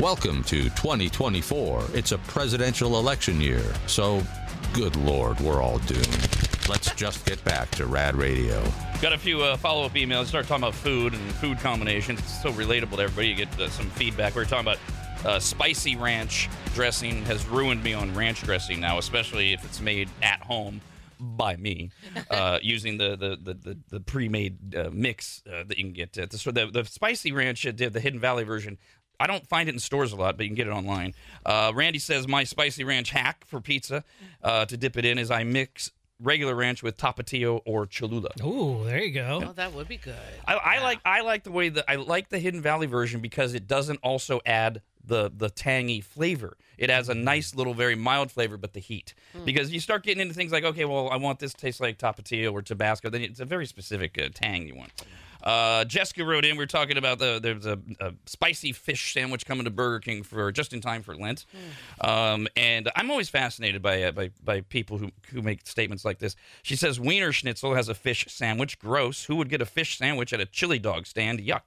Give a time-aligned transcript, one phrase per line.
[0.00, 1.84] Welcome to 2024.
[1.92, 4.22] It's a presidential election year, so
[4.72, 6.68] good lord, we're all doomed.
[6.70, 8.64] Let's just get back to Rad Radio.
[9.02, 10.24] Got a few uh, follow up emails.
[10.24, 12.18] Start talking about food and food combinations.
[12.20, 13.28] It's so relatable to everybody.
[13.28, 14.34] You get uh, some feedback.
[14.34, 14.78] We are talking about
[15.26, 20.08] uh, spicy ranch dressing has ruined me on ranch dressing now, especially if it's made
[20.22, 20.80] at home
[21.20, 21.90] by me
[22.30, 26.16] uh, using the the the, the, the pre-made uh, mix uh, that you can get
[26.16, 26.54] at the store.
[26.54, 28.78] The, the spicy ranch, uh, the Hidden Valley version.
[29.20, 31.14] I don't find it in stores a lot, but you can get it online.
[31.44, 34.02] Uh, Randy says my spicy ranch hack for pizza
[34.42, 38.30] uh, to dip it in is I mix regular ranch with tapatio or cholula.
[38.42, 39.42] Ooh, there you go.
[39.48, 40.14] Oh, that would be good.
[40.46, 43.54] I, I like I like the way that I like the Hidden Valley version because
[43.54, 46.56] it doesn't also add the the tangy flavor.
[46.78, 49.12] It has a nice little, very mild flavor, but the heat.
[49.44, 51.98] Because you start getting into things like, okay, well, I want this to taste like
[51.98, 53.10] Tapatio or Tabasco.
[53.10, 54.90] Then it's a very specific uh, tang you want.
[55.42, 56.56] Uh, Jessica wrote in.
[56.56, 60.22] We are talking about the there's a, a spicy fish sandwich coming to Burger King
[60.22, 61.46] for just in time for Lent,
[62.00, 66.18] um, and I'm always fascinated by, uh, by by people who who make statements like
[66.18, 66.36] this.
[66.62, 68.78] She says Wiener Schnitzel has a fish sandwich.
[68.78, 69.24] Gross.
[69.24, 71.40] Who would get a fish sandwich at a chili dog stand?
[71.40, 71.62] Yuck.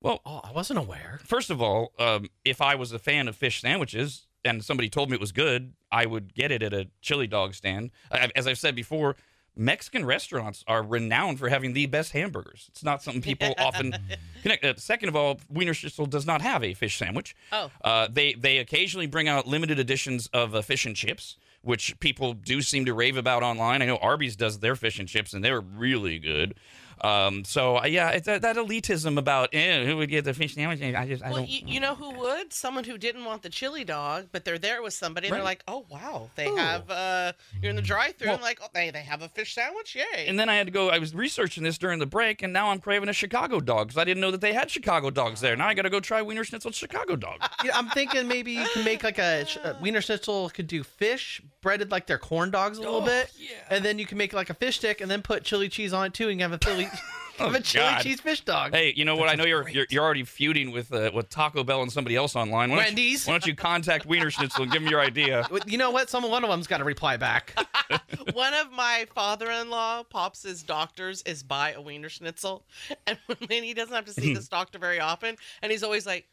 [0.00, 1.20] Well, Oh, I wasn't aware.
[1.24, 5.10] first of all, um, if I was a fan of fish sandwiches and somebody told
[5.10, 7.90] me it was good, I would get it at a chili dog stand.
[8.12, 9.16] I, as I've said before,
[9.56, 12.66] Mexican restaurants are renowned for having the best hamburgers.
[12.70, 13.94] It's not something people often
[14.42, 14.64] connect.
[14.64, 17.34] Uh, second of all, Wiener Schnitzel does not have a fish sandwich.
[17.52, 17.70] Oh.
[17.82, 22.34] Uh, they they occasionally bring out limited editions of uh, fish and chips, which people
[22.34, 23.82] do seem to rave about online.
[23.82, 26.54] I know Arby's does their fish and chips, and they're really good.
[27.02, 30.54] Um, so uh, yeah, it's that, that elitism about eh, who would get the fish
[30.54, 30.80] sandwich.
[30.82, 31.48] I just I Well, don't.
[31.48, 32.52] you, you know who would?
[32.52, 35.62] Someone who didn't want the chili dog, but they're there with somebody, and they're like,
[35.68, 39.20] "Oh wow, they have." uh You're in the drive-through, and like, "Oh, they they have
[39.22, 40.88] a fish sandwich, yay!" And then I had to go.
[40.88, 43.98] I was researching this during the break, and now I'm craving a Chicago dog because
[44.00, 45.54] I didn't know that they had Chicago dogs there.
[45.56, 47.40] Now I got to go try Wiener Schnitzel Chicago dog.
[47.64, 51.42] Yeah, I'm thinking maybe you can make like a, a Wiener Schnitzel could do fish
[51.62, 53.32] breaded like their corn dogs a little bit,
[53.70, 56.06] and then you can make like a fish stick and then put chili cheese on
[56.06, 56.85] it too, and you have a Philly,
[57.38, 58.02] have a chili Oh, God.
[58.02, 58.72] cheese fish dog.
[58.74, 59.28] Hey, you know what?
[59.28, 62.34] I know you're, you're you're already feuding with uh, with Taco Bell and somebody else
[62.34, 62.70] online.
[62.70, 63.26] Why don't you- Wendy's.
[63.26, 65.46] why don't you contact Wiener Schnitzel and give them your idea?
[65.66, 66.08] You know what?
[66.10, 67.52] Some one of them's got to reply back.
[68.32, 72.64] One of my father-in-law, Pops' his doctors, is by a Wiener Schnitzel,
[73.06, 73.16] and
[73.48, 76.26] when he doesn't have to see this doctor very often, and he's always like,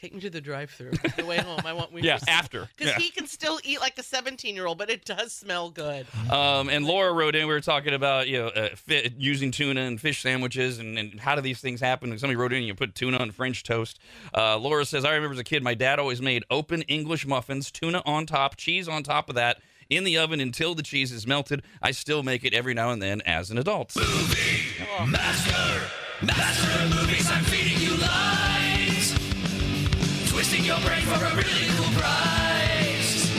[0.00, 1.60] "Take me to the drive-through on the way home.
[1.64, 2.68] I want Wiener Yeah, after.
[2.76, 2.98] because Yeah.
[2.98, 6.06] he can still eat like a 17-year-old, but it does smell good.
[6.30, 7.46] Um, and Laura wrote in.
[7.46, 11.18] We were talking about you know uh, fi- using tuna and fish sandwiches, and, and
[11.20, 12.10] how do these things happen?
[12.10, 13.98] And somebody wrote in, you put tuna on French toast.
[14.36, 17.70] Uh, Laura says, I remember as a kid, my dad always made open English muffins,
[17.70, 19.58] tuna on top, cheese on top of that.
[19.88, 21.62] In the oven until the cheese is melted.
[21.80, 23.94] I still make it every now and then as an adult.
[23.96, 25.86] Master,
[26.26, 28.65] master of movies, I'm feeding you lines.
[30.46, 33.34] Twisting your brain for a really cool prize.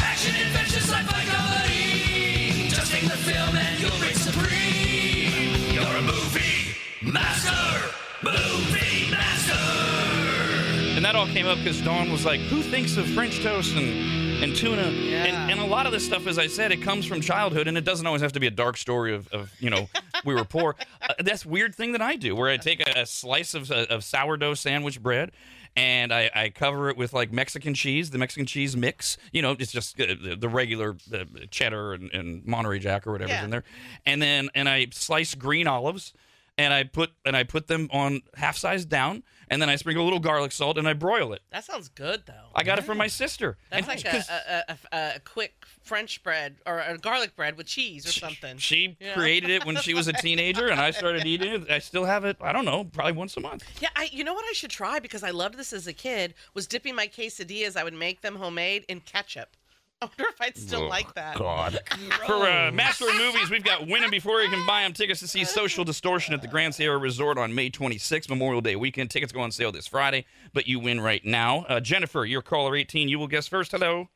[0.00, 2.68] Action, adventure, sci-fi comedy.
[2.68, 5.72] Just take the film and you'll reign supreme.
[5.72, 7.94] You're a movie master,
[8.24, 10.96] movie master.
[10.96, 14.42] And that all came up because Dawn was like, "Who thinks of French toast and
[14.42, 17.20] and tuna?" And, and a lot of this stuff, as I said, it comes from
[17.20, 19.88] childhood, and it doesn't always have to be a dark story of, of you know,
[20.24, 20.74] we were poor.
[21.08, 23.86] Uh, that's weird thing that I do, where I take a, a slice of, uh,
[23.90, 25.30] of sourdough sandwich bread.
[25.76, 29.18] And I, I cover it with like Mexican cheese, the Mexican cheese mix.
[29.32, 33.12] You know, it's just uh, the, the regular uh, cheddar and, and Monterey Jack or
[33.12, 33.44] whatever's Yeah.
[33.44, 33.64] in there.
[34.06, 36.14] And then and I slice green olives,
[36.58, 40.02] and I put and I put them on half size down, and then I sprinkle
[40.02, 41.42] a little garlic salt, and I broil it.
[41.50, 42.50] That sounds good, though.
[42.54, 43.58] I got it from my sister.
[43.70, 44.24] That's And like a,
[44.68, 48.56] a, a, a quick French bread or a garlic bread with cheese or something.
[48.58, 51.70] She created it when she was a teenager, and I started eating it.
[51.70, 52.36] I still have it.
[52.40, 53.64] I don't know, probably once a month.
[53.80, 56.34] Yeah, I, you know what I should try because I loved this as a kid
[56.54, 57.76] was dipping my quesadillas.
[57.76, 59.56] I would make them homemade in ketchup.
[60.02, 61.38] I wonder if I'd still like that.
[61.38, 61.80] God.
[62.26, 64.92] For uh, Master of Movies, we've got Win 'em Before You Can buy Buy 'em
[64.92, 68.76] tickets to see Social Distortion at the Grand Sierra Resort on May 26th, Memorial Day
[68.76, 69.10] weekend.
[69.10, 71.64] Tickets go on sale this Friday, but you win right now.
[71.66, 73.08] Uh, Jennifer, you're caller 18.
[73.08, 73.72] You will guess first.
[73.72, 74.10] Hello.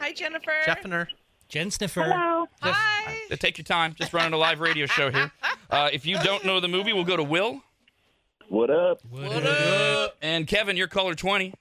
[0.00, 0.52] Hi, Jennifer.
[0.66, 1.06] Jeffner.
[1.48, 2.02] Jen Sniffer.
[2.02, 2.46] Hello.
[2.62, 3.20] Hi.
[3.30, 3.94] Uh, Take your time.
[3.94, 5.30] Just running a live radio show here.
[5.70, 7.60] Uh, if you don't know the movie, we'll go to Will.
[8.48, 9.00] What up?
[9.10, 10.14] What up?
[10.22, 11.52] And Kevin, you're caller 20.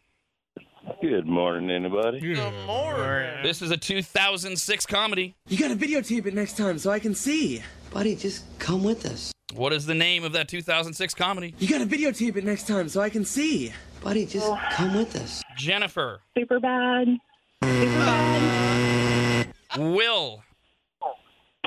[1.01, 2.19] Good morning, anybody.
[2.19, 3.41] Good morning.
[3.41, 5.33] This is a 2006 comedy.
[5.47, 7.62] You gotta videotape it next time so I can see.
[7.91, 9.31] Buddy, just come with us.
[9.53, 11.56] What is the name of that 2006 comedy?
[11.57, 13.71] You gotta videotape it next time so I can see.
[14.03, 15.41] Buddy, just come with us.
[15.56, 16.19] Jennifer.
[16.38, 17.07] Super bad.
[17.63, 19.53] Super bad.
[19.77, 20.44] Will.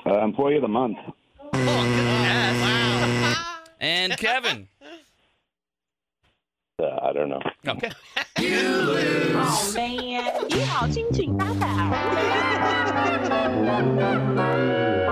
[0.04, 0.98] Uh, employee of the month.
[1.40, 2.60] Oh, good guess.
[2.60, 3.56] Wow.
[3.80, 4.68] And Kevin
[6.81, 7.39] Uh, I don't know.
[7.67, 7.91] Okay.
[9.35, 11.91] Oh man，你好，心情搭档。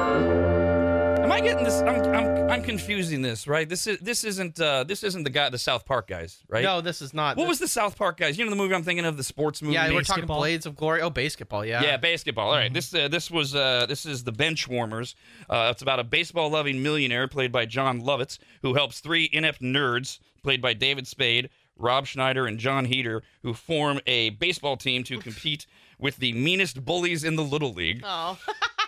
[1.34, 1.80] Am I getting this?
[1.80, 3.68] I'm, I'm I'm confusing this, right?
[3.68, 6.62] This is this isn't uh, this isn't the guy the South Park guys, right?
[6.62, 7.36] No, this is not.
[7.36, 8.38] What was the South Park guys?
[8.38, 9.74] You know the movie I'm thinking of, the sports movie.
[9.74, 10.38] Yeah, we're talking Basketball?
[10.38, 11.02] Blades of Glory.
[11.02, 11.64] Oh, basketball.
[11.64, 11.82] Yeah.
[11.82, 12.50] Yeah, basketball.
[12.50, 12.72] All right.
[12.72, 15.16] This uh, this was uh, this is the bench warmers.
[15.50, 19.60] Uh, it's about a baseball loving millionaire played by Jon Lovitz who helps three inept
[19.60, 25.02] nerds played by David Spade, Rob Schneider, and Jon Heder who form a baseball team
[25.02, 25.66] to compete
[25.98, 28.02] with the meanest bullies in the little league.
[28.04, 28.38] Oh,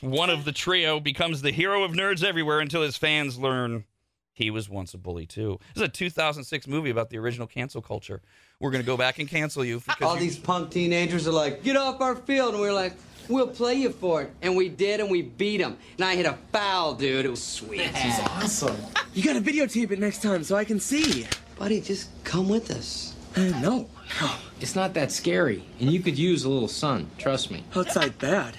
[0.00, 3.84] One of the trio becomes the hero of nerds everywhere until his fans learn
[4.32, 5.58] he was once a bully too.
[5.74, 8.22] This is a 2006 movie about the original cancel culture.
[8.60, 11.64] We're gonna go back and cancel you because All you- these punk teenagers are like,
[11.64, 12.52] get off our field.
[12.54, 12.92] And we are like,
[13.28, 14.30] we'll play you for it.
[14.40, 15.76] And we did, and we beat them.
[15.96, 17.24] And I hit a foul, dude.
[17.26, 17.90] It was sweet.
[18.30, 18.76] Awesome.
[19.14, 21.26] You gotta videotape it next time so I can see.
[21.58, 23.14] Buddy, just come with us.
[23.36, 23.88] Uh, no.
[24.20, 24.30] No.
[24.60, 27.10] It's not that scary, and you could use a little sun.
[27.18, 27.64] Trust me.
[27.74, 28.56] Outside bad.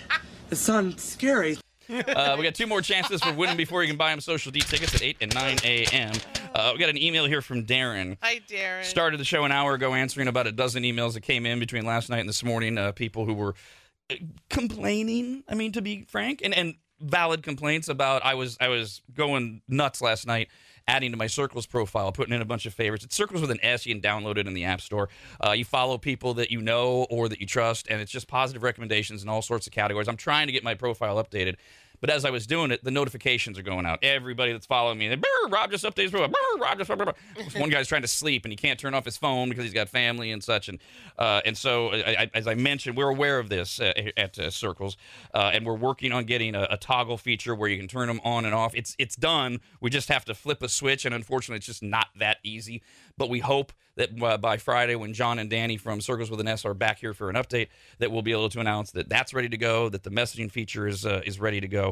[0.49, 1.57] The sun's scary.
[1.89, 4.59] Uh, we got two more chances for winning before you can buy them social D
[4.59, 6.11] tickets at 8 and 9 a.m.
[6.53, 8.17] Uh, we got an email here from Darren.
[8.21, 8.83] hi, Darren.
[8.83, 11.85] Started the show an hour ago answering about a dozen emails that came in between
[11.85, 12.77] last night and this morning.
[12.77, 13.55] Uh, people who were
[14.11, 14.15] uh,
[14.49, 19.01] complaining, I mean, to be frank, and, and valid complaints about I was I was
[19.13, 20.49] going nuts last night
[20.89, 23.05] adding to my circles profile putting in a bunch of favorites.
[23.05, 25.07] It's circles with an s you can download it in the app store.
[25.45, 28.63] Uh, you follow people that you know or that you trust and it's just positive
[28.63, 30.07] recommendations in all sorts of categories.
[30.07, 31.57] I'm trying to get my profile updated
[32.01, 33.99] but as I was doing it, the notifications are going out.
[34.03, 36.13] Everybody that's following me, "Brr, Rob just updates.
[36.13, 36.31] Rob
[36.77, 36.87] just.
[36.87, 39.49] brr, brr, brr." One guy's trying to sleep and he can't turn off his phone
[39.49, 40.69] because he's got family and such.
[40.69, 40.79] And
[41.17, 44.49] uh, and so, I, I, as I mentioned, we're aware of this uh, at uh,
[44.49, 44.97] Circles,
[45.33, 48.21] uh, and we're working on getting a, a toggle feature where you can turn them
[48.23, 48.73] on and off.
[48.75, 49.59] It's it's done.
[49.81, 52.81] We just have to flip a switch, and unfortunately, it's just not that easy.
[53.17, 56.47] But we hope that uh, by Friday, when John and Danny from Circles with an
[56.47, 57.67] S are back here for an update,
[57.97, 60.87] that we'll be able to announce that that's ready to go, that the messaging feature
[60.87, 61.88] is uh, is ready to go,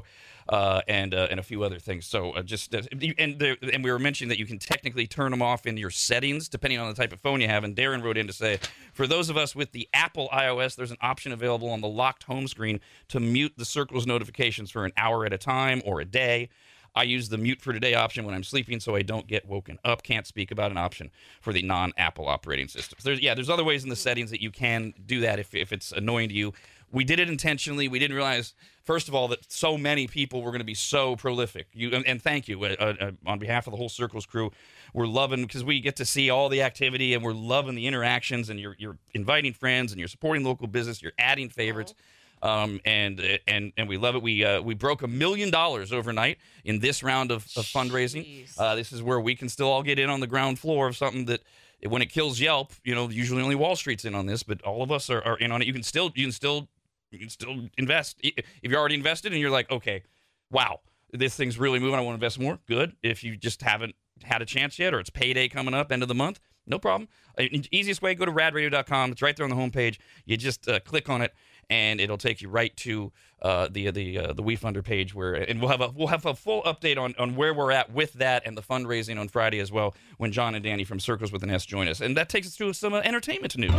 [0.50, 2.06] uh, and uh, and a few other things.
[2.06, 2.82] So uh, just uh,
[3.18, 5.90] and the, and we were mentioning that you can technically turn them off in your
[5.90, 7.64] settings depending on the type of phone you have.
[7.64, 8.60] And Darren wrote in to say,
[8.94, 12.24] for those of us with the Apple iOS, there's an option available on the locked
[12.24, 12.80] home screen
[13.10, 16.50] to mute the Circles notifications for an hour at a time or a day.
[16.98, 19.78] I use the mute for today option when I'm sleeping so I don't get woken
[19.86, 20.02] up.
[20.02, 21.12] Can't speak about an option
[21.42, 23.04] for the non Apple operating systems.
[23.04, 25.72] There's yeah, there's other ways in the settings that you can do that if, if
[25.72, 26.54] it's annoying to you.
[26.92, 27.88] We did it intentionally.
[27.88, 28.54] We didn't realize,
[28.84, 31.68] first of all, that so many people were going to be so prolific.
[31.74, 34.52] You and, and thank you uh, uh, on behalf of the whole Circles crew.
[34.94, 38.50] We're loving because we get to see all the activity and we're loving the interactions
[38.50, 41.02] and you're you're inviting friends and you're supporting local business.
[41.02, 41.94] You're adding favorites
[42.42, 44.22] um, and and and we love it.
[44.22, 48.48] We uh, we broke a million dollars overnight in this round of, of fundraising.
[48.58, 50.96] Uh, this is where we can still all get in on the ground floor of
[50.96, 51.42] something that
[51.88, 54.82] when it kills Yelp, you know, usually only Wall Street's in on this, but all
[54.82, 55.68] of us are, are in on it.
[55.68, 56.68] You can still you can still
[57.12, 60.04] you can still invest if you're already invested and you're like, okay,
[60.52, 60.80] wow,
[61.14, 61.96] this thing's really moving.
[61.96, 62.60] I want to invest more.
[62.68, 62.96] Good.
[63.02, 66.08] If you just haven't had a chance yet, or it's payday coming up, end of
[66.08, 67.08] the month, no problem.
[67.38, 69.12] Uh, easiest way, go to radradio.com.
[69.12, 70.00] It's right there on the homepage.
[70.26, 71.34] You just uh, click on it,
[71.70, 73.12] and it'll take you right to
[73.42, 76.34] uh, the the uh, the WeFunder page where, and we'll have a we'll have a
[76.36, 79.72] full update on on where we're at with that and the fundraising on Friday as
[79.72, 82.48] well when John and Danny from Circles with an S join us, and that takes
[82.48, 83.72] us to some uh, entertainment news.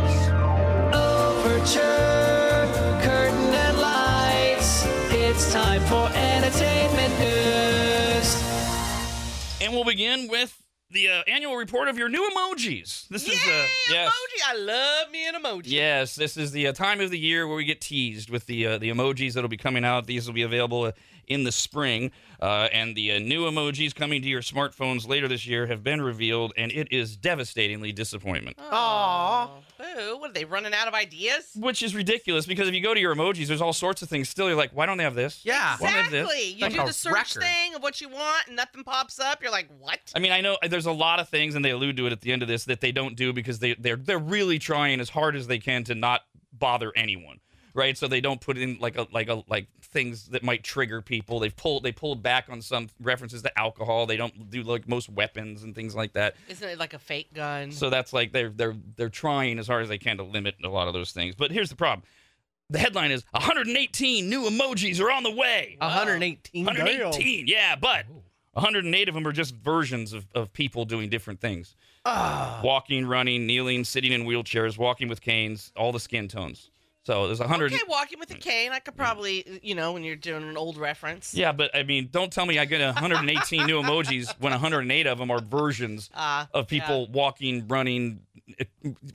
[0.93, 2.48] Overture.
[5.41, 8.43] It's time for entertainment news.
[9.61, 13.07] And we'll begin with the uh, annual report of your new emojis.
[13.07, 14.11] This is uh, yes.
[14.11, 14.49] Emoji.
[14.49, 15.67] I love me an emoji.
[15.67, 18.67] Yes, this is the uh, time of the year where we get teased with the
[18.67, 20.07] uh, the emojis that'll be coming out.
[20.07, 20.91] These will be available uh,
[21.25, 25.47] in the spring, uh, and the uh, new emojis coming to your smartphones later this
[25.47, 28.57] year have been revealed, and it is devastatingly disappointment.
[28.59, 29.49] Aw.
[29.95, 30.17] Boo.
[30.17, 31.51] What are they running out of ideas?
[31.55, 34.29] Which is ridiculous because if you go to your emojis, there's all sorts of things.
[34.29, 35.41] Still, you're like, why don't they have this?
[35.43, 35.75] Yeah.
[35.79, 36.21] Why don't they have this?
[36.31, 36.53] Exactly.
[36.53, 37.41] You Like do a the search record.
[37.43, 39.41] thing of what you want, and nothing pops up.
[39.41, 39.99] You're like, what?
[40.15, 42.21] I mean, I know there's a lot of things, and they allude to it at
[42.21, 45.09] the end of this that they don't do because they they're they're really trying as
[45.09, 47.39] hard as they can to not bother anyone,
[47.73, 47.97] right?
[47.97, 51.39] So they don't put in like a like a like things that might trigger people.
[51.39, 54.05] They've pulled they pulled back on some references to alcohol.
[54.05, 56.35] They don't do like most weapons and things like that.
[56.47, 57.71] Isn't it like a fake gun?
[57.71, 60.69] So that's like they're they're they're trying as hard as they can to limit a
[60.69, 61.35] lot of those things.
[61.35, 62.03] But here's the problem.
[62.71, 65.75] The headline is 118 new emojis are on the way.
[65.79, 66.65] 118.
[66.65, 68.05] 118, yeah, but
[68.53, 71.75] 108 of them are just versions of, of people doing different things.
[72.05, 72.61] Ah.
[72.63, 76.69] Walking, running, kneeling, sitting in wheelchairs, walking with canes, all the skin tones.
[77.09, 77.73] So there's 100.
[77.73, 78.71] Okay, walking with a cane.
[78.71, 81.33] I could probably, you know, when you're doing an old reference.
[81.33, 85.17] Yeah, but I mean, don't tell me I get 118 new emojis when 108 of
[85.17, 88.19] them are versions Ah, of people walking, running,
[88.59, 88.65] eh,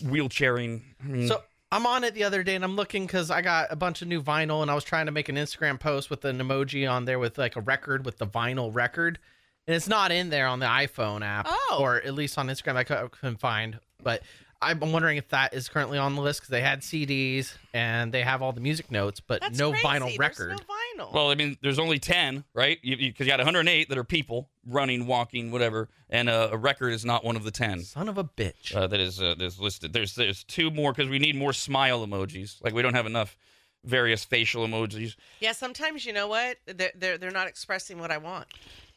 [0.02, 0.82] wheelchairing.
[1.00, 3.68] I mean, So I'm on it the other day and I'm looking because I got
[3.70, 6.24] a bunch of new vinyl and I was trying to make an Instagram post with
[6.24, 9.20] an emoji on there with like a record with the vinyl record.
[9.68, 11.78] And it's not in there on the iPhone app Oh.
[11.80, 13.78] or at least on Instagram I couldn't find.
[14.02, 14.22] But
[14.64, 18.22] I'm wondering if that is currently on the list because they had CDs and they
[18.22, 19.86] have all the music notes, but That's no crazy.
[19.86, 20.50] vinyl There's record.
[20.50, 21.12] no vinyl.
[21.12, 22.78] well, I mean, there's only 10, right?
[22.82, 26.56] Because you, 'cause you got 108 that are people running, walking, whatever, and uh, a
[26.56, 27.80] record is not one of the 10.
[27.84, 28.74] Son of a bitch.
[28.74, 29.92] uh, that is uh, that's listed.
[29.92, 32.62] There's there's two more because we need more smile emojis.
[32.62, 33.36] Like we don't have enough
[33.84, 35.14] various facial emojis.
[35.40, 36.56] yeah, sometimes you know what?
[36.66, 38.46] They're, they're, they're not expressing what I want.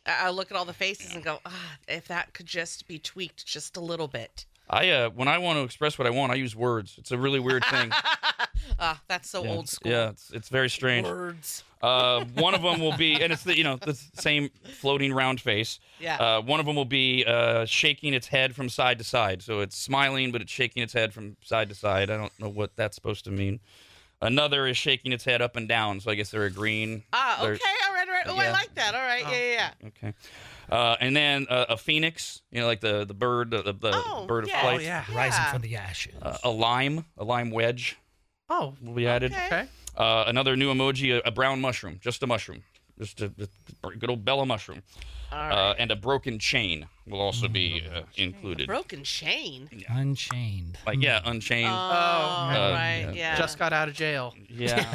[0.05, 2.97] I I look at all the faces and go, ah, if that could just be
[2.99, 4.45] tweaked just a little bit.
[4.69, 6.95] I uh, when I want to express what I want, I use words.
[6.97, 7.91] It's a really weird thing.
[8.79, 9.51] Ah, that's so yeah.
[9.51, 9.91] old school.
[9.91, 11.07] Yeah, it's, it's very strange.
[11.07, 11.63] Words.
[11.81, 15.39] Uh, one of them will be, and it's the you know the same floating round
[15.39, 15.79] face.
[15.99, 16.17] Yeah.
[16.17, 19.61] Uh, one of them will be uh, shaking its head from side to side, so
[19.61, 22.09] it's smiling, but it's shaking its head from side to side.
[22.09, 23.59] I don't know what that's supposed to mean.
[24.21, 27.03] Another is shaking its head up and down, so I guess they're agreeing.
[27.13, 28.25] Ah, okay, all right, all right.
[28.27, 28.95] Oh, I like that.
[28.95, 29.87] All right, yeah, yeah, yeah.
[29.87, 30.13] Okay.
[30.69, 34.25] Uh, and then uh, a phoenix, you know, like the the bird, the, the Oh,
[34.27, 34.79] bird of flight.
[34.79, 35.03] Oh, yeah.
[35.13, 35.51] Rising Yeah.
[35.51, 36.15] from the ashes.
[36.21, 37.97] Uh, a lime, a lime wedge
[38.49, 39.31] Oh, will be added.
[39.33, 39.45] Okay.
[39.47, 39.67] okay.
[39.95, 42.63] Uh, another new emoji, a, a brown mushroom, just a mushroom,
[42.99, 43.31] just a,
[43.83, 44.83] a good old Bella mushroom.
[45.31, 45.75] All Uh, right.
[45.79, 48.67] and a broken chain will also be uh, included.
[48.67, 49.69] Broken chain.
[49.89, 50.77] Unchained.
[50.85, 51.69] Like yeah, unchained.
[51.69, 53.11] Oh, Uh, right, yeah.
[53.13, 53.37] yeah.
[53.37, 54.33] Just got out of jail.
[54.49, 54.85] Yeah.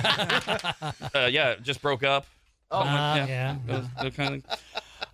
[1.14, 2.26] uh, yeah, just broke up.
[2.70, 3.56] Oh, Uh, yeah.
[3.66, 4.60] Those- those kind of things.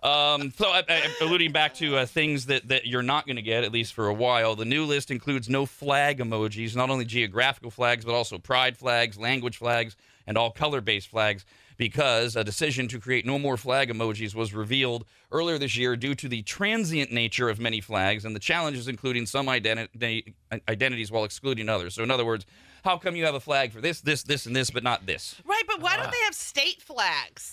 [0.03, 3.43] Um, so, I, I, alluding back to uh, things that, that you're not going to
[3.43, 7.05] get, at least for a while, the new list includes no flag emojis, not only
[7.05, 11.45] geographical flags, but also pride flags, language flags, and all color based flags,
[11.79, 16.15] because a decision to create no more flag emojis was revealed earlier this year due
[16.15, 20.35] to the transient nature of many flags and the challenges including some identi-
[20.69, 21.95] identities while excluding others.
[21.95, 22.47] So, in other words,
[22.85, 25.37] how come you have a flag for this, this, this, and this, but not this?
[25.45, 26.03] Right, but why Ah.
[26.03, 27.53] don't they have state flags?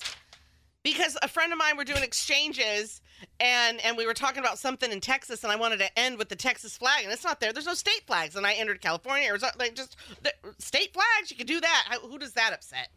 [0.85, 3.01] Because a friend of mine were doing exchanges
[3.39, 6.29] and and we were talking about something in Texas and I wanted to end with
[6.29, 7.51] the Texas flag and it's not there.
[7.51, 11.31] There's no state flags and I entered California or like just the, state flags.
[11.31, 11.85] You could do that.
[11.89, 12.89] How, who does that upset?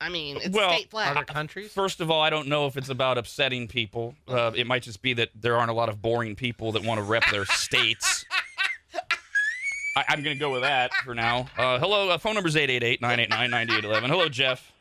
[0.00, 1.16] I mean, it's Well, state flag.
[1.16, 1.72] Other countries?
[1.72, 4.16] First of all, I don't know if it's about upsetting people.
[4.26, 6.98] Uh, it might just be that there aren't a lot of boring people that want
[6.98, 8.24] to rep their states.
[9.96, 11.46] I, I'm going to go with that for now.
[11.56, 14.10] Uh, hello, uh, phone number is 888 989 9811.
[14.10, 14.73] Hello, Jeff.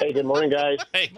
[0.00, 0.78] Hey, good morning, guys.
[0.92, 1.10] Hey.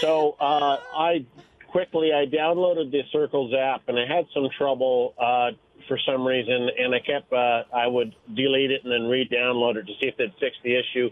[0.00, 1.24] So uh, I
[1.68, 5.50] quickly I downloaded the Circles app and I had some trouble uh,
[5.86, 9.86] for some reason, and I kept uh, I would delete it and then re-download it
[9.86, 11.10] to see if they'd fix the issue.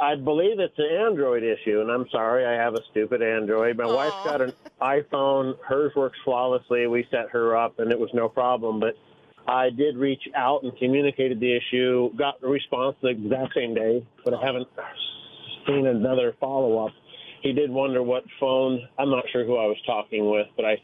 [0.00, 3.78] I believe it's an Android issue, and I'm sorry, I have a stupid Android.
[3.78, 6.86] My wife's got an iPhone; hers works flawlessly.
[6.86, 8.78] We set her up, and it was no problem.
[8.78, 8.94] But
[9.48, 14.04] I did reach out and communicated the issue, got a response the exact same day,
[14.24, 14.68] but I haven't
[15.66, 16.92] seen another follow up.
[17.42, 18.80] He did wonder what phone.
[18.98, 20.76] I'm not sure who I was talking with, but I.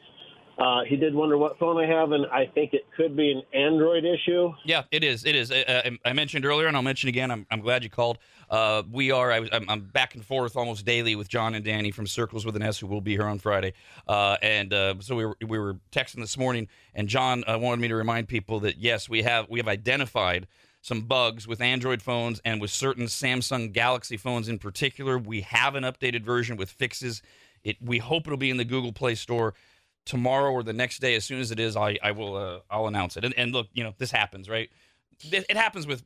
[0.59, 3.43] Uh, he did wonder what phone I have, and I think it could be an
[3.59, 4.53] Android issue.
[4.67, 5.25] Yeah, it is.
[5.25, 5.51] It is.
[5.51, 7.31] I, mentioned earlier, and I'll mention again.
[7.31, 8.19] I'm, I'm glad you called.
[8.51, 9.33] Uh, we are.
[9.33, 12.55] I, I'm, I'm back and forth almost daily with John and Danny from Circles with
[12.55, 13.73] an S, who will be here on Friday.
[14.07, 17.81] Uh, and uh, so we were we were texting this morning, and John uh, wanted
[17.81, 20.47] me to remind people that yes, we have we have identified
[20.83, 25.17] some bugs with Android phones and with certain Samsung Galaxy phones in particular.
[25.17, 27.23] We have an updated version with fixes.
[27.65, 27.77] It.
[27.81, 29.55] We hope it'll be in the Google Play Store
[30.05, 32.87] tomorrow or the next day as soon as it is i, I will uh, i'll
[32.87, 34.69] announce it and, and look you know this happens right
[35.31, 36.03] it, it happens with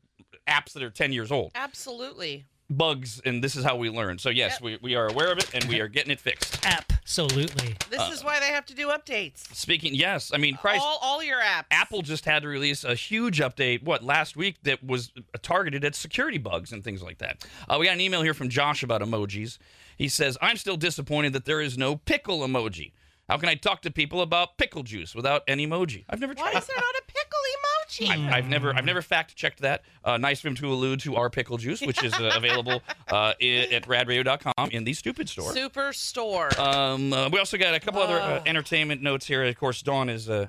[0.47, 2.45] apps that are 10 years old Absolutely.
[2.69, 5.55] bugs and this is how we learn so yes we, we are aware of it
[5.55, 6.65] and we are getting it fixed
[7.07, 7.77] Absolutely.
[7.89, 9.55] This Uh, is why they have to do updates.
[9.55, 11.67] speaking yes i mean christ All, all your apps.
[11.71, 15.95] apple just had to release a huge update what last week that was targeted at
[15.95, 19.03] security bugs and things like that uh, we got an email here from josh about
[19.03, 19.59] emojis
[19.97, 22.91] he says i'm still disappointed that there is no pickle emoji
[23.29, 26.05] how can I talk to people about pickle juice without an emoji?
[26.09, 26.61] I've never Why tried.
[26.61, 28.27] is there not a pickle emoji?
[28.29, 29.83] I've, I've never, I've never fact checked that.
[30.05, 33.33] Uh, nice of him to allude to our pickle juice, which is uh, available uh,
[33.41, 35.53] i- at radradio.com in the stupid store.
[35.53, 36.57] Superstore.
[36.59, 39.43] Um, uh, we also got a couple other uh, entertainment notes here.
[39.45, 40.29] Of course, Dawn is.
[40.31, 40.47] Uh,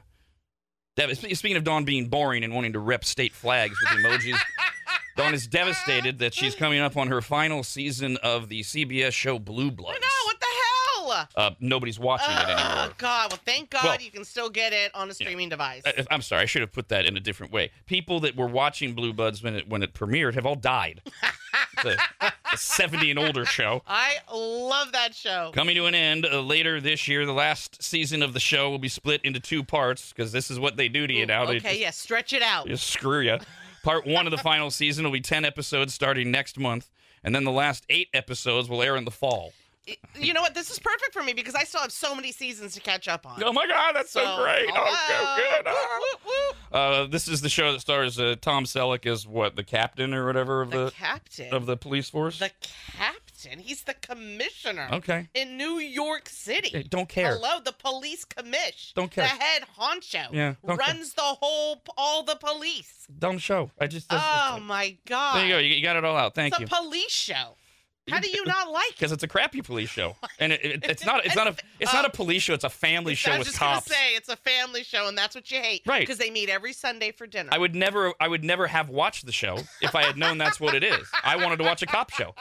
[0.95, 4.37] dev- speaking of Dawn being boring and wanting to rep state flags with emojis,
[5.15, 9.39] Dawn is devastated that she's coming up on her final season of the CBS show
[9.39, 9.99] Blue Bloods.
[11.17, 11.47] No, what the hell?
[11.47, 12.85] Uh, nobody's watching it anymore.
[12.89, 13.31] Oh God!
[13.31, 15.83] Well, thank God Well- you can still get it on a streaming device.
[15.85, 17.71] I- I'm sorry, I should have put that in a different way.
[17.85, 21.01] People that were watching Blue Bloods when it when it premiered have all died.
[21.83, 21.85] it's
[22.21, 23.81] a, a 70 and older show.
[23.87, 25.51] I love that show.
[25.53, 28.79] Coming to an end uh, later this year, the last season of the show will
[28.79, 31.45] be split into two parts because this is what they do to you now.
[31.45, 32.67] They okay, just- yeah, stretch it out.
[32.67, 33.37] just screw you.
[33.83, 36.89] Part one of the final season will be 10 episodes starting next month,
[37.23, 39.53] and then the last eight episodes will air in the fall.
[40.19, 40.55] You know what?
[40.55, 43.25] This is perfect for me because I still have so many seasons to catch up
[43.27, 43.41] on.
[43.43, 44.67] Oh my God, that's so, So, great!
[44.73, 45.73] Oh, so good.
[46.25, 46.31] Woo,
[46.73, 50.15] woo, Uh, this is the show that stars uh, Tom Selleck as what the captain
[50.15, 51.53] or whatever of The the, captain.
[51.53, 52.39] of the police force.
[52.39, 52.49] The
[52.97, 53.59] captain.
[53.59, 54.89] He's the commissioner.
[54.91, 55.29] Okay.
[55.35, 56.69] In New York City.
[56.69, 57.35] Hey, don't care.
[57.35, 58.93] Hello, the police commish.
[58.95, 59.25] Don't care.
[59.25, 60.33] The head honcho.
[60.33, 60.93] Yeah, don't care.
[60.95, 63.05] runs the whole all the police.
[63.19, 63.69] Dumb show.
[63.79, 65.37] I just Oh my god.
[65.37, 65.59] there you go.
[65.59, 66.33] You, you got it all out.
[66.33, 66.65] Thank it's you.
[66.65, 67.55] a police show.
[68.09, 68.95] How do you not like it?
[68.95, 71.25] Because it's a crappy police show, and it, it, it's not.
[71.25, 71.55] It's not a.
[71.79, 72.53] It's not a uh, police show.
[72.53, 73.87] It's a family show uh, I was with just cops.
[73.87, 76.01] gonna say it's a family show, and that's what you hate, Right.
[76.01, 77.49] Because they meet every Sunday for dinner.
[77.51, 78.13] I would never.
[78.19, 81.07] I would never have watched the show if I had known that's what it is.
[81.23, 82.33] I wanted to watch a cop show.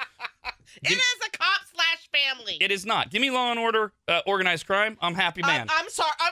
[0.83, 2.59] it is a cop slash family.
[2.61, 3.11] It is not.
[3.11, 4.97] Give me Law and Order, uh, organized crime.
[5.01, 5.67] I'm happy uh, man.
[5.71, 6.11] I, am sorry.
[6.21, 6.31] I,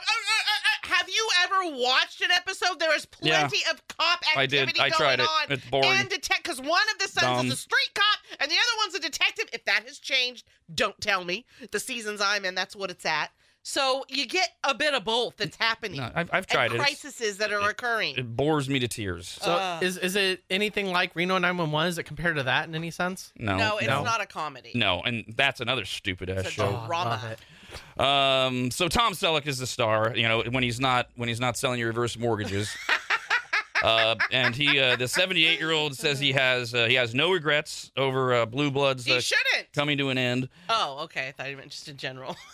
[0.85, 2.79] have you ever watched an episode?
[2.79, 3.47] There is Yeah.
[3.47, 4.79] plenty of cop activity I did.
[4.79, 5.49] I tried going it.
[5.49, 5.51] on.
[5.51, 5.91] It's boring.
[5.91, 7.47] And detect because one of the sons Dumb.
[7.47, 9.45] is a street cop and the other one's a detective.
[9.53, 11.45] If that has changed, don't tell me.
[11.71, 13.31] The seasons I'm in, that's what it's at.
[13.67, 15.97] So you get a bit of both that's happening.
[15.99, 16.77] No, I've, I've tried and it.
[16.77, 18.15] Crises that are occurring.
[18.15, 19.27] It bores me to tears.
[19.27, 19.79] So Uh.
[19.81, 21.89] is is it anything like Reno 911?
[21.89, 23.33] Is it compared to that in any sense?
[23.37, 24.03] No, no, it's no.
[24.03, 24.71] not a comedy.
[24.75, 26.83] No, and that's another stupid ass It's a show.
[26.85, 27.09] drama.
[27.09, 27.39] love it.
[27.99, 30.13] Um, so Tom Selleck is the star.
[30.15, 32.69] You know, when he's not when he's not selling you reverse mortgages.
[33.83, 37.31] Uh, and he, uh, the 78 year old, says he has uh, he has no
[37.31, 39.71] regrets over uh, Blue Bloods He uh, shouldn't.
[39.73, 40.49] coming to an end.
[40.69, 41.27] Oh, okay.
[41.27, 42.35] I thought you meant just in general.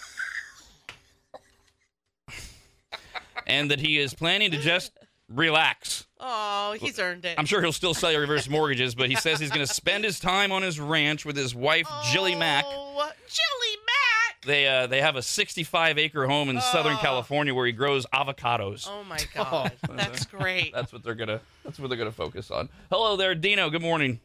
[3.47, 4.91] and that he is planning to just
[5.29, 6.07] relax.
[6.19, 7.35] Oh, he's earned it.
[7.37, 10.19] I'm sure he'll still sell reverse mortgages, but he says he's going to spend his
[10.19, 12.65] time on his ranch with his wife Jillie Mack.
[14.43, 14.65] Oh, Jillie Mack.
[14.65, 16.99] They uh, they have a 65 acre home in Southern Oh.
[17.01, 18.87] California where he grows avocados.
[18.89, 20.73] Oh my God, that's great.
[20.73, 21.41] That's what they're gonna.
[21.63, 22.69] That's what they're gonna focus on.
[22.91, 23.69] Hello there, Dino.
[23.69, 24.19] Good morning.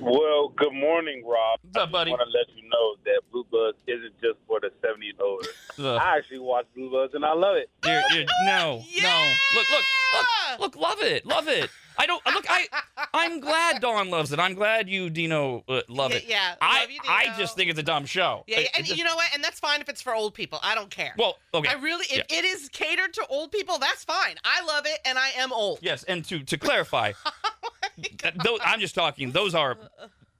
[0.00, 1.60] Well, good morning, Rob.
[1.62, 2.10] What's up, buddy?
[2.10, 5.20] I want to let you know that Blue Bloods isn't just for the 70 and
[5.20, 5.48] older.
[5.78, 5.84] Ugh.
[6.00, 7.68] I actually watch Blue Bloods and I love it.
[7.84, 9.34] You're- you're- no, no.
[9.54, 10.76] Look, look, look, look.
[10.76, 11.68] Love it, love it.
[12.00, 12.46] I don't look.
[12.48, 12.66] I
[13.12, 14.38] I'm glad Dawn loves it.
[14.38, 16.24] I'm glad you, Dino, uh, love it.
[16.26, 18.44] Yeah, I love you, I just think it's a dumb show.
[18.46, 19.28] Yeah, It- and it just- you know what?
[19.34, 20.58] And that's fine if it's for old people.
[20.62, 21.14] I don't care.
[21.18, 21.68] Well, okay.
[21.68, 22.38] I really, if Yeah.
[22.38, 24.36] it is catered to old people, that's fine.
[24.44, 25.80] I love it, and I am old.
[25.82, 27.12] Yes, and to to clarify,
[28.22, 29.32] that- tho- I'm just talking.
[29.32, 29.76] Those are.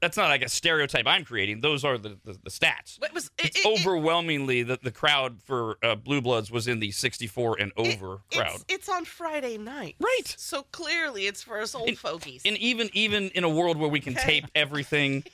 [0.01, 1.61] That's not like a stereotype I'm creating.
[1.61, 3.03] Those are the, the, the stats.
[3.03, 6.81] It was it, It's it- overwhelmingly the, the crowd for uh, Blue Bloods was in
[6.81, 8.55] the 64 and over crowd.
[8.55, 9.97] It's, it's on Friday night.
[10.01, 10.23] Right.
[10.37, 12.43] So clearly, it's for us old fogies.
[12.45, 15.25] And even even in a world where we can tape everything,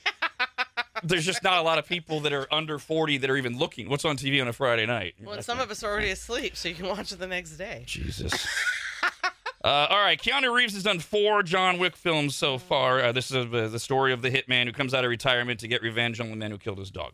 [1.03, 3.89] there's just not a lot of people that are under 40 that are even looking.
[3.89, 5.15] What's on TV on a Friday night?
[5.23, 7.83] well, some of us are already asleep, so you can watch it the next day.
[7.85, 8.33] Jesus.
[9.63, 13.01] Uh, all right, Keanu Reeves has done four John Wick films so far.
[13.01, 15.67] Uh, this is uh, the story of the hitman who comes out of retirement to
[15.67, 17.13] get revenge on the man who killed his dog.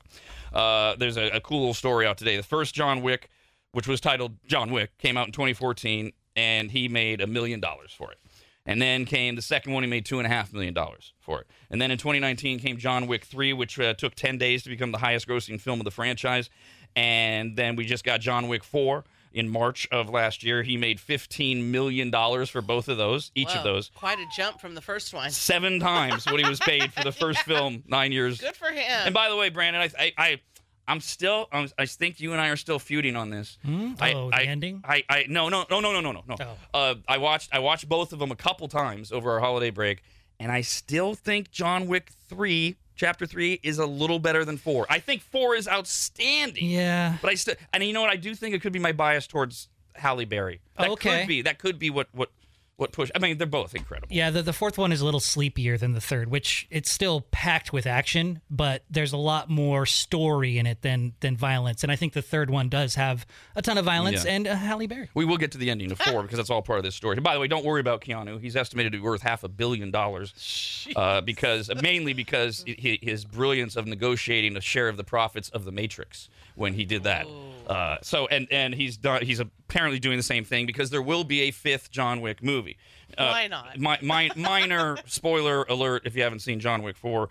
[0.54, 2.36] Uh, there's a, a cool little story out today.
[2.36, 3.30] The first John Wick,
[3.72, 7.94] which was titled John Wick, came out in 2014, and he made a million dollars
[7.94, 8.18] for it.
[8.66, 11.40] And then came the second one, he made two and a half million dollars for
[11.40, 11.48] it.
[11.70, 14.92] And then in 2019 came John Wick 3, which uh, took 10 days to become
[14.92, 16.50] the highest grossing film of the franchise.
[16.96, 19.04] And then we just got John Wick 4
[19.34, 20.64] in March of last year.
[20.64, 22.12] He made $15 million
[22.46, 23.90] for both of those, each of those.
[23.96, 25.32] Quite a jump from the first one.
[25.32, 28.40] Seven times what he was paid for the first film, nine years.
[28.40, 28.84] Good for him.
[29.06, 30.42] And by the way, Brandon, I, I, I
[30.88, 33.58] I'm still, I'm, I think you and I are still feuding on this.
[33.66, 33.94] Hmm?
[34.00, 34.82] I, Oh, the I, ending?
[34.86, 36.36] I, I, no, no, no, no, no, no, no, no.
[36.40, 36.58] Oh.
[36.78, 40.04] Uh, I watched, I watched both of them a couple times over our holiday break,
[40.40, 44.86] and I still think John Wick three, chapter three, is a little better than four.
[44.90, 46.66] I think four is outstanding.
[46.70, 47.18] Yeah.
[47.22, 48.10] But I still, and you know what?
[48.10, 50.62] I do think it could be my bias towards Halle Berry.
[50.78, 51.20] That Okay.
[51.20, 51.42] could be.
[51.42, 52.30] That could be what, what,
[52.78, 53.12] what push.
[53.16, 54.08] I mean, they're both incredible.
[54.16, 57.22] Yeah, the, the fourth one is a little sleepier than the third, which it's still
[57.32, 61.84] packed with action, but there's a lot more story in it than than violence.
[61.84, 64.32] And I think the third one does have a ton of violence Yeah.
[64.32, 65.10] and uh, Halle Berry.
[65.14, 67.16] We will get to the ending of four because that's all part of this story.
[67.20, 68.42] By the way, don't worry about Keanu.
[68.42, 73.76] He's estimated to be worth half a billion dollars, uh, because mainly because his brilliance
[73.76, 77.26] of negotiating a share of the profits of the Matrix when he did that.
[77.68, 79.22] Uh, so and and he's done.
[79.26, 82.78] He's apparently doing the same thing because there will be a fifth John Wick movie.
[83.18, 83.80] Uh, Why not?
[83.80, 87.30] Mi- mi- minor spoiler alert if you haven't seen John Wick four.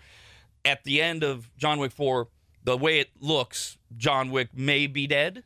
[0.65, 2.29] At the end of John Wick four,
[2.63, 5.43] the way it looks, John Wick may be dead.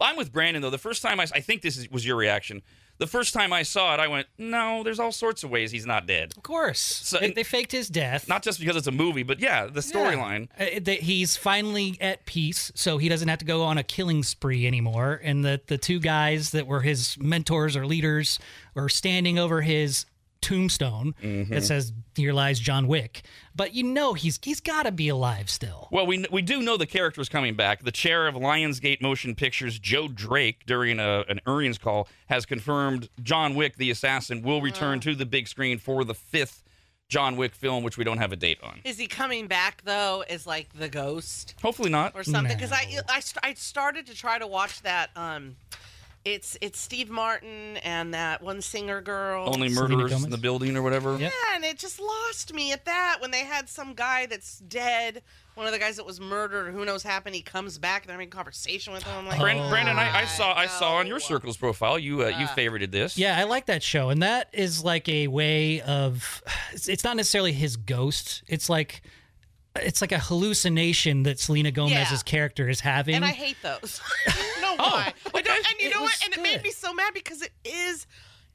[0.00, 0.70] I'm with Brandon though.
[0.70, 2.62] The first time I, I think this is, was your reaction.
[2.98, 5.86] The first time I saw it, I went, "No, there's all sorts of ways he's
[5.86, 8.28] not dead." Of course, So- they, they faked his death.
[8.28, 10.48] Not just because it's a movie, but yeah, the storyline.
[10.58, 14.22] Uh, that he's finally at peace, so he doesn't have to go on a killing
[14.24, 15.20] spree anymore.
[15.22, 18.38] And the the two guys that were his mentors or leaders
[18.74, 20.04] were standing over his
[20.40, 21.52] tombstone Mm-hmm.
[21.52, 23.22] that says "Here lies John Wick."
[23.54, 25.88] But you know he's he's got to be alive still.
[25.90, 27.82] Well, we we do know the character is coming back.
[27.84, 33.08] The chair of Lionsgate Motion Pictures, Joe Drake, during a, an earnings call, has confirmed
[33.22, 36.62] John Wick, the assassin, will return to the big screen for the fifth
[37.08, 38.80] John Wick film, which we don't have a date on.
[38.84, 40.24] Is he coming back though?
[40.28, 42.12] Is like the ghost Hopefully not.
[42.14, 42.54] or something?
[42.56, 45.10] Because I, I I started to try to watch that.
[45.16, 45.56] Um,
[46.24, 49.44] it's it's Steve Martin and that one singer girl.
[49.52, 51.12] Only Selena murderers in the building or whatever.
[51.12, 51.20] Yep.
[51.20, 55.22] Yeah, and it just lost me at that when they had some guy that's dead,
[55.54, 57.34] one of the guys that was murdered, who knows happened.
[57.34, 59.16] He comes back, and they're having a conversation with him.
[59.16, 59.70] I'm like, Brandon, Oh.
[59.70, 62.54] Brandon I, I saw I saw on your circles profile you uh, you Ah.
[62.56, 63.16] favorited this.
[63.16, 66.42] Yeah, I like that show, and that is like a way of.
[66.72, 68.42] It's, it's not necessarily his ghost.
[68.48, 69.02] It's like.
[69.82, 72.18] It's like a hallucination that Selena Gomez's Yeah.
[72.24, 73.14] character is having.
[73.16, 74.00] And I hate those.
[74.60, 75.12] no, don't oh, why.
[75.34, 76.24] I don't, and you Oh, It know what?
[76.24, 78.06] And it made me so mad because it is.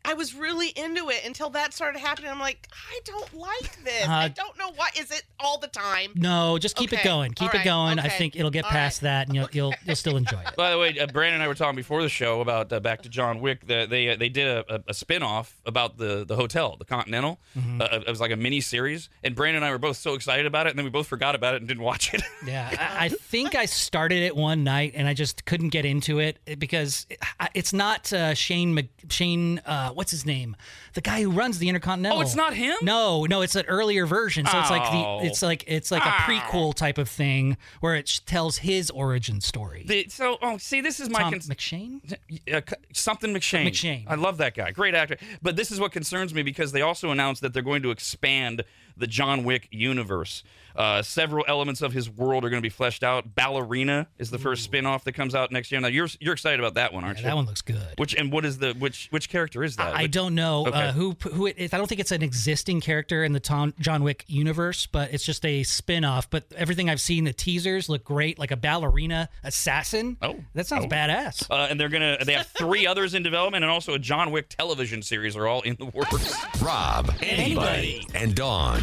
[0.06, 2.30] I was really into it until that started happening.
[2.30, 4.08] I'm like, I don't like this.
[4.08, 4.90] I Uh, don't know why.
[5.00, 6.12] Is it all the time?
[6.16, 7.32] No, just keep it going.
[7.34, 8.00] Keep all it right, going.
[8.00, 9.10] I think it'll get all past right.
[9.10, 10.56] that, and you'll you'll you'll still enjoy it.
[10.58, 13.02] By the way, uh, Brandon and I were talking before the show about uh, back
[13.04, 13.66] to John Wick.
[13.66, 16.86] The, they uh, they did a, a, a spin off about the the hotel, the
[16.86, 17.40] Continental.
[17.58, 17.82] Mm-hmm.
[17.82, 20.46] Uh, it was like a mini series, and Brandon and I were both so excited
[20.46, 22.22] about it, and then we both forgot about it and didn't watch it.
[22.46, 26.20] Yeah, I, I think I started it one night and I just couldn't get into
[26.20, 27.20] it because it-
[27.54, 29.62] it's not uh, Shane Mc, Shane.
[29.96, 30.56] What's his name?
[30.94, 32.20] The guy who runs the Intercontinental.
[32.20, 32.76] Oh, it's not him?
[32.82, 34.46] No, no, it's an earlier version.
[34.46, 35.20] So it's like Oh.
[35.22, 36.26] the it's like it's like a Ah.
[36.28, 39.84] prequel type of thing where it sh- tells his origin story.
[39.88, 42.14] The- so, oh, see, this is my Tom cons- McShane.
[42.54, 43.68] uh, c- something McShane.
[43.68, 44.04] McShane.
[44.08, 44.72] I love that guy.
[44.72, 45.18] Great actor.
[45.42, 48.64] But this is what concerns me because they also announced that they're going to expand
[48.98, 50.44] the John Wick universe.
[50.76, 53.36] Uh, several elements of his world are going to be fleshed out.
[53.36, 55.80] Ballerina is the first spin-off that comes out next year.
[55.80, 57.26] Now you're you're excited about that one, aren't you?
[57.26, 57.94] That one looks good.
[57.98, 59.96] Which and what is the which which character is that?
[59.96, 60.88] I Which- don't know Okay.
[60.88, 61.74] uh, who who it is.
[61.74, 65.24] I don't think it's an existing character in the Tom, John Wick universe, but it's
[65.24, 66.30] just a spin-off.
[66.32, 70.18] But everything I've seen, the teasers look great, like a ballerina assassin.
[70.24, 70.90] Oh, that sounds oh.
[70.90, 71.52] badass.
[71.52, 74.50] Uh, and they're gonna they have three others in development and also a John Wick
[74.50, 76.34] television series are all in the works.
[76.64, 78.08] Rob, Anybody.
[78.16, 78.83] and Dawn.